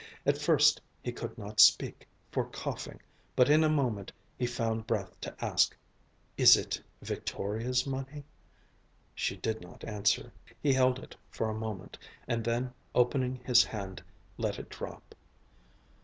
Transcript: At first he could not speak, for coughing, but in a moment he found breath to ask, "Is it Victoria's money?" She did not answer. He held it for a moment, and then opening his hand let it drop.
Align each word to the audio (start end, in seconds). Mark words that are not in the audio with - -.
At 0.25 0.41
first 0.41 0.81
he 1.03 1.11
could 1.11 1.37
not 1.37 1.59
speak, 1.59 2.07
for 2.31 2.45
coughing, 2.49 3.01
but 3.35 3.51
in 3.51 3.63
a 3.63 3.69
moment 3.69 4.11
he 4.35 4.47
found 4.47 4.87
breath 4.87 5.21
to 5.21 5.35
ask, 5.45 5.77
"Is 6.37 6.57
it 6.57 6.81
Victoria's 7.03 7.85
money?" 7.85 8.23
She 9.13 9.37
did 9.37 9.61
not 9.61 9.85
answer. 9.85 10.33
He 10.59 10.73
held 10.73 10.97
it 10.97 11.15
for 11.29 11.51
a 11.51 11.53
moment, 11.53 11.99
and 12.27 12.43
then 12.43 12.73
opening 12.95 13.41
his 13.45 13.63
hand 13.63 14.01
let 14.39 14.57
it 14.57 14.69
drop. 14.71 15.13